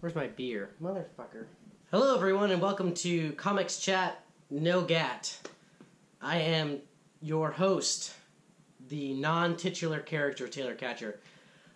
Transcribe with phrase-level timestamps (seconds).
[0.00, 0.70] Where's my beer?
[0.80, 1.46] Motherfucker.
[1.90, 5.36] Hello, everyone, and welcome to Comics Chat No Gat.
[6.22, 6.78] I am
[7.20, 8.14] your host,
[8.86, 11.18] the non titular character, Taylor Catcher.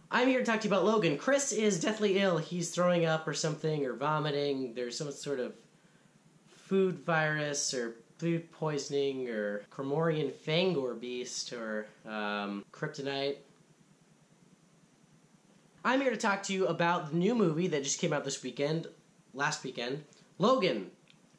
[0.09, 1.19] I'm here to talk to you about Logan.
[1.19, 2.39] Chris is deathly ill.
[2.39, 4.73] He's throwing up or something, or vomiting.
[4.73, 5.55] There's some sort of
[6.47, 13.39] food virus or food poisoning or Cromorian Fangor beast or um, kryptonite.
[15.85, 18.43] I'm here to talk to you about the new movie that just came out this
[18.43, 18.87] weekend,
[19.35, 20.05] last weekend,
[20.39, 20.91] Logan.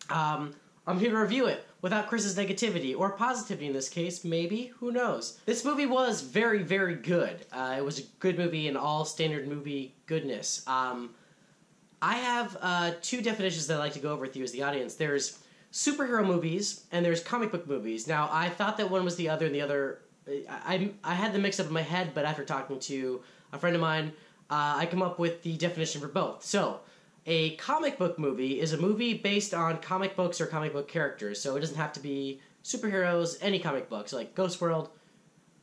[0.10, 0.54] Um,
[0.86, 4.74] I'm here to review it without Chris's negativity or positivity in this case, maybe.
[4.80, 5.40] Who knows?
[5.46, 7.46] This movie was very, very good.
[7.54, 10.68] Uh, it was a good movie in all standard movie goodness.
[10.68, 11.12] Um,
[12.02, 14.64] I have uh, two definitions that I'd like to go over with you as the
[14.64, 14.96] audience.
[14.96, 15.40] There's
[15.72, 18.10] superhero movies and there's comic book movies.
[18.10, 20.00] Now, I thought that one was the other and the other.
[20.28, 23.22] I, I, I had the mix up in my head, but after talking to
[23.54, 24.12] a friend of mine,
[24.54, 26.44] uh, I come up with the definition for both.
[26.44, 26.82] So,
[27.26, 31.42] a comic book movie is a movie based on comic books or comic book characters.
[31.42, 34.90] So it doesn't have to be superheroes, any comic books like Ghost World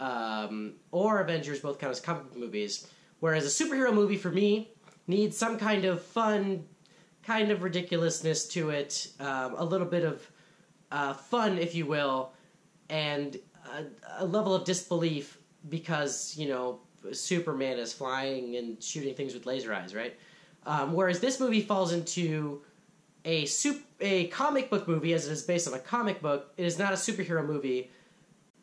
[0.00, 2.88] um, or Avengers, both count as comic book movies.
[3.20, 4.72] Whereas a superhero movie for me
[5.06, 6.64] needs some kind of fun,
[7.22, 10.28] kind of ridiculousness to it, um, a little bit of
[10.91, 12.33] uh, fun, if you will,
[12.88, 13.36] and
[13.72, 16.80] a, a level of disbelief because you know
[17.12, 20.16] Superman is flying and shooting things with laser eyes, right?
[20.66, 22.62] Um, whereas this movie falls into
[23.24, 26.52] a sup- a comic book movie, as it is based on a comic book.
[26.56, 27.90] It is not a superhero movie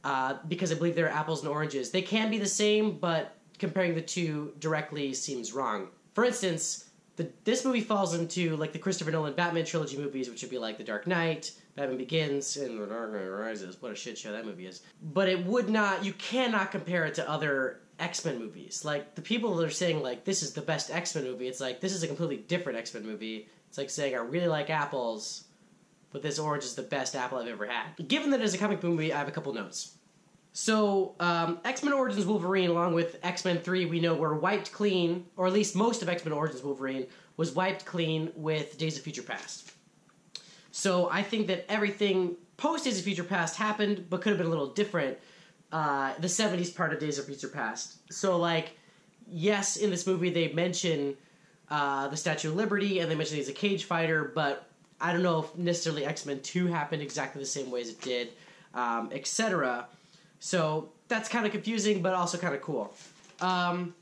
[0.04, 1.92] uh, because I believe they're apples and oranges.
[1.92, 5.90] They can be the same, but comparing the two directly seems wrong.
[6.14, 10.42] For instance, the, this movie falls into like the Christopher Nolan Batman trilogy movies, which
[10.42, 13.82] would be like The Dark Knight, Batman Begins, and The Dark Knight Rises.
[13.82, 14.82] What a shit show that movie is!
[15.02, 16.06] But it would not.
[16.06, 18.86] You cannot compare it to other X Men movies.
[18.86, 21.60] Like the people that are saying like this is the best X Men movie, it's
[21.60, 23.48] like this is a completely different X Men movie.
[23.70, 25.46] It's like saying I really like apples,
[26.12, 28.08] but this orange is the best apple I've ever had.
[28.08, 29.94] Given that it is a comic book movie, I have a couple notes.
[30.54, 34.72] So um, X Men Origins Wolverine, along with X Men Three, we know were wiped
[34.72, 38.98] clean, or at least most of X Men Origins Wolverine was wiped clean with Days
[38.98, 39.72] of Future Past.
[40.72, 44.48] So I think that everything post Days of Future Past happened, but could have been
[44.48, 45.18] a little different
[45.72, 47.98] uh, the 70s part of Days of Future Past.
[48.12, 48.78] So, like,
[49.30, 51.16] yes, in this movie they mention
[51.70, 54.70] uh, the Statue of Liberty and they mention he's a cage fighter, but
[55.02, 58.02] I don't know if necessarily X Men 2 happened exactly the same way as it
[58.02, 58.30] did,
[58.74, 59.88] um, etc.
[60.40, 62.94] So, that's kind of confusing, but also kind of cool.
[63.42, 63.94] Um,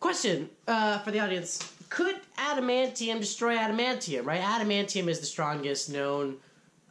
[0.00, 4.40] question uh, for the audience Could adamantium destroy adamantium, right?
[4.40, 6.36] Adamantium is the strongest known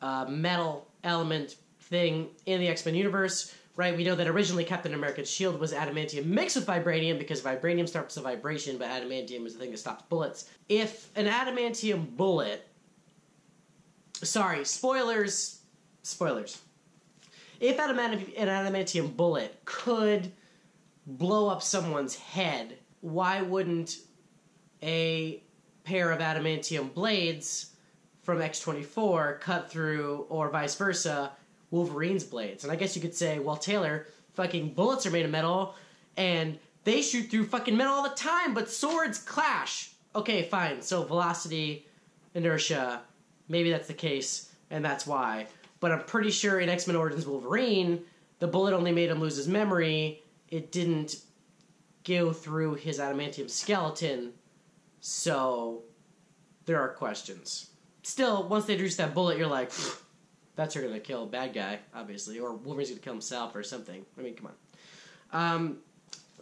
[0.01, 3.95] uh, metal element thing in the X Men universe right?
[3.95, 8.15] We know that originally Captain America's shield was adamantium mixed with vibranium because vibranium stops
[8.15, 10.49] the vibration, but adamantium is the thing that stops bullets.
[10.69, 12.67] If an adamantium bullet,
[14.13, 15.59] sorry, spoilers,
[16.03, 16.61] spoilers.
[17.59, 20.31] If an adamantium bullet could
[21.07, 23.97] blow up someone's head, why wouldn't
[24.81, 25.43] a
[25.83, 27.71] pair of adamantium blades
[28.23, 31.31] from X24 cut through, or vice versa,
[31.71, 32.63] Wolverine's blades.
[32.63, 35.75] And I guess you could say, well, Taylor, fucking bullets are made of metal,
[36.17, 39.91] and they shoot through fucking metal all the time, but swords clash.
[40.15, 40.81] Okay, fine.
[40.81, 41.87] So velocity,
[42.33, 43.01] inertia,
[43.49, 45.47] maybe that's the case, and that's why.
[45.79, 48.03] But I'm pretty sure in X Men Origins Wolverine,
[48.39, 50.23] the bullet only made him lose his memory.
[50.49, 51.17] It didn't
[52.03, 54.33] go through his adamantium skeleton.
[55.01, 55.83] So
[56.65, 57.71] there are questions.
[58.03, 59.71] Still, once they introduce that bullet, you're like,
[60.55, 64.05] that's her gonna kill a bad guy, obviously, or Wolverine's gonna kill himself or something.
[64.17, 64.53] I mean, come on.
[65.31, 65.77] Um,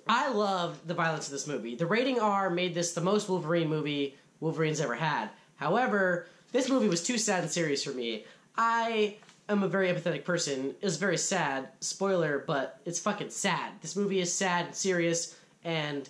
[0.08, 1.76] I love the violence of this movie.
[1.76, 5.30] The rating R made this the most Wolverine movie Wolverine's ever had.
[5.56, 8.26] However, this movie was too sad and serious for me.
[8.58, 9.18] I
[9.50, 10.76] am a very empathetic person.
[10.82, 11.70] It was very sad.
[11.80, 13.72] Spoiler, but it's fucking sad.
[13.82, 16.08] This movie is sad and serious, and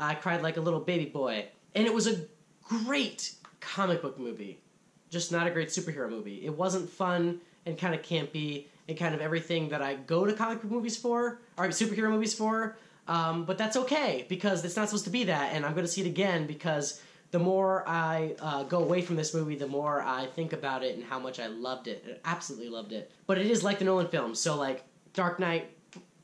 [0.00, 1.46] I cried like a little baby boy.
[1.74, 2.20] And it was a
[2.62, 4.58] great comic book movie
[5.10, 6.44] just not a great superhero movie.
[6.44, 10.32] It wasn't fun and kind of campy and kind of everything that I go to
[10.32, 12.76] comic book movies for, or superhero movies for.
[13.06, 15.90] Um, but that's okay because it's not supposed to be that, and I'm going to
[15.90, 17.00] see it again because
[17.30, 20.94] the more I uh, go away from this movie, the more I think about it
[20.96, 22.20] and how much I loved it.
[22.24, 23.10] I absolutely loved it.
[23.26, 24.40] But it is like the Nolan films.
[24.40, 24.84] So, like,
[25.14, 25.70] Dark Knight,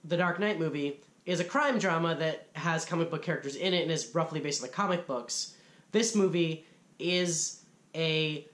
[0.04, 3.82] the Dark Knight movie is a crime drama that has comic book characters in it
[3.82, 5.54] and is roughly based on the comic books.
[5.92, 6.66] This movie
[6.98, 7.62] is
[7.94, 8.46] a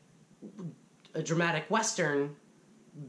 [1.14, 2.36] a dramatic western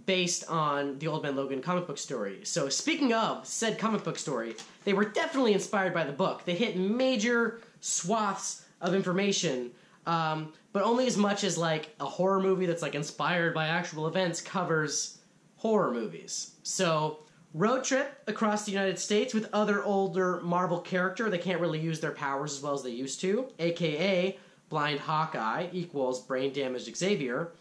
[0.06, 2.42] based on the Old Man Logan comic book story.
[2.44, 6.46] So, speaking of said comic book story, they were definitely inspired by the book.
[6.46, 9.72] They hit major swaths of information,
[10.06, 14.08] um, but only as much as like a horror movie that's like inspired by actual
[14.08, 15.20] events covers
[15.58, 16.56] horror movies.
[16.64, 17.20] So
[17.54, 21.30] road trip across the United States with other older Marvel character.
[21.30, 24.38] They can't really use their powers as well as they used to, aka
[24.72, 27.52] blind Hawkeye equals brain damaged Xavier,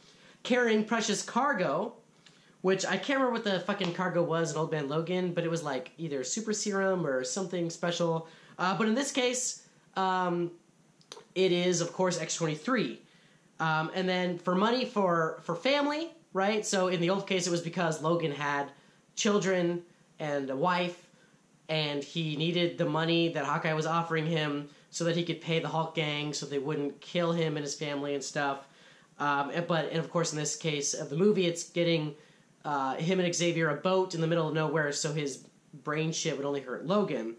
[0.43, 1.93] carrying precious cargo
[2.63, 5.51] which I can't remember what the fucking cargo was in Old Man Logan, but it
[5.51, 8.29] was like either super serum or something special.
[8.59, 9.67] Uh, but in this case,
[9.97, 10.51] um,
[11.35, 12.99] it is of course X23.
[13.61, 16.65] Um, and then for money for for family, right?
[16.65, 18.71] So in the old case, it was because Logan had
[19.17, 19.83] children
[20.19, 21.09] and a wife,
[21.69, 25.61] and he needed the money that Hawkeye was offering him so that he could pay
[25.61, 28.67] the Hulk gang, so they wouldn't kill him and his family and stuff.
[29.19, 32.15] Um, but and of course, in this case of the movie, it's getting
[32.65, 35.45] uh, him and Xavier a boat in the middle of nowhere, so his
[35.85, 37.37] brain shit would only hurt Logan.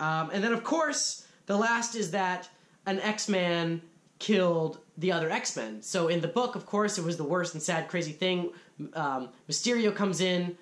[0.00, 2.48] Um, and then, of course, the last is that
[2.86, 3.82] an X Man
[4.18, 5.82] killed the other X Men.
[5.82, 8.52] So in the book, of course, it was the worst and sad, crazy thing.
[8.94, 10.56] Um, Mysterio comes in,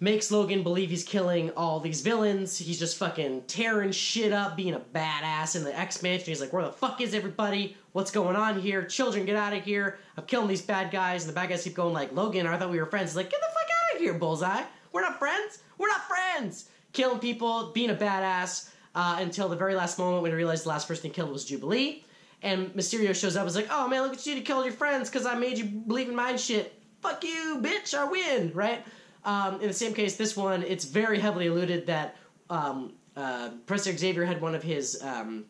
[0.00, 2.56] makes Logan believe he's killing all these villains.
[2.58, 6.26] He's just fucking tearing shit up, being a badass in the X Mansion.
[6.26, 7.76] He's like, where the fuck is everybody?
[7.92, 8.84] What's going on here?
[8.84, 9.98] Children, get out of here.
[10.16, 11.24] I'm killing these bad guys.
[11.24, 13.10] And the bad guys keep going like, Logan, I thought we were friends.
[13.10, 14.62] He's like, get the fuck out of here, Bullseye.
[14.92, 15.58] We're not friends.
[15.78, 16.70] We're not friends.
[16.92, 20.68] Killing people, being a badass, uh, until the very last moment when he realized the
[20.68, 22.04] last person he killed was Jubilee.
[22.42, 24.34] And Mysterio shows up and is like, oh man, look what you.
[24.34, 26.74] You killed your friends because I made you believe in my shit.
[27.02, 27.94] Fuck you, bitch.
[27.94, 28.84] I win, right?
[29.24, 32.16] Um, in the same case, this one, it's very heavily alluded that
[32.48, 35.44] um, uh, Professor Xavier had one of his um,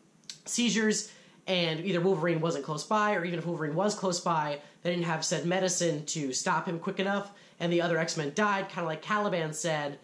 [0.45, 1.11] seizures,
[1.47, 5.05] and either Wolverine wasn't close by, or even if Wolverine was close by, they didn't
[5.05, 8.79] have said medicine to stop him quick enough, and the other X Men died, kind
[8.79, 9.99] of like Caliban said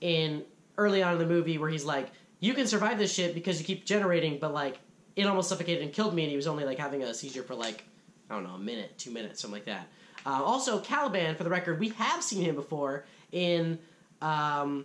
[0.00, 0.44] in
[0.78, 3.66] early on in the movie, where he's like, "You can survive this shit because you
[3.66, 4.78] keep generating," but like
[5.16, 7.54] it almost suffocated and killed me, and he was only like having a seizure for
[7.54, 7.84] like
[8.30, 9.88] I don't know a minute, two minutes, something like that.
[10.26, 13.78] Uh, also, Caliban, for the record, we have seen him before in
[14.20, 14.84] um,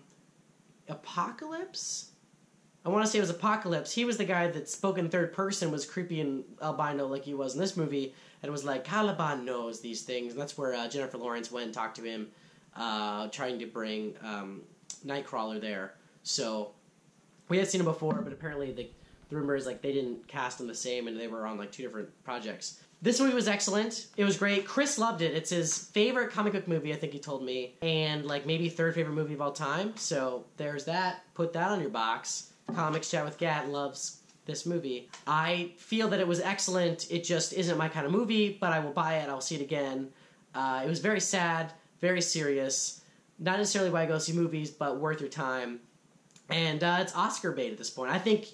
[0.88, 2.12] Apocalypse.
[2.86, 3.92] I want to say it was Apocalypse.
[3.92, 7.34] He was the guy that spoke in third person, was creepy and albino like he
[7.34, 10.34] was in this movie, and was like, Caliban knows these things.
[10.34, 12.28] And that's where uh, Jennifer Lawrence went and talked to him,
[12.76, 14.62] uh, trying to bring um,
[15.06, 15.96] Nightcrawler there.
[16.22, 16.72] So
[17.50, 18.88] we had seen him before, but apparently the,
[19.30, 21.72] the rumor is like they didn't cast him the same and they were on like
[21.72, 22.82] two different projects.
[23.06, 24.08] This movie was excellent.
[24.18, 24.66] It was great.
[24.66, 25.36] Chris loved it.
[25.36, 28.96] It's his favorite comic book movie, I think he told me, and like maybe third
[28.96, 29.96] favorite movie of all time.
[29.96, 31.22] So there's that.
[31.36, 32.52] Put that on your box.
[32.74, 35.08] Comics Chat with Gat loves this movie.
[35.28, 37.12] I feel that it was excellent.
[37.12, 39.30] It just isn't my kind of movie, but I will buy it.
[39.30, 40.10] I'll see it again.
[40.56, 43.02] Uh, it was very sad, very serious.
[43.38, 45.80] Not necessarily why I go see movies, but worth your time.
[46.50, 48.12] And uh, it's Oscar bait at this point.
[48.12, 48.48] I think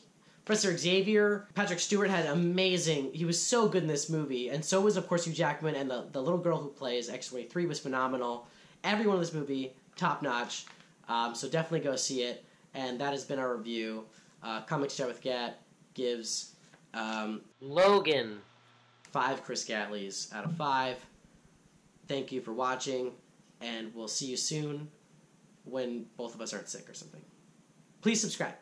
[0.45, 3.13] Professor Xavier, Patrick Stewart had amazing.
[3.13, 5.89] He was so good in this movie, and so was of course Hugh Jackman, and
[5.89, 8.47] the the little girl who plays X twenty three was phenomenal.
[8.83, 10.65] Everyone in this movie top notch.
[11.07, 12.43] Um, so definitely go see it.
[12.73, 14.05] And that has been our review.
[14.41, 15.59] Uh, Comics Chat with Gat
[15.93, 16.55] gives
[16.93, 18.39] um, Logan
[19.11, 20.97] five Chris Gatleys out of five.
[22.07, 23.11] Thank you for watching,
[23.59, 24.89] and we'll see you soon
[25.65, 27.21] when both of us aren't sick or something.
[28.01, 28.53] Please subscribe.